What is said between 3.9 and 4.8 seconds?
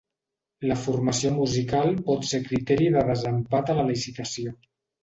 licitació.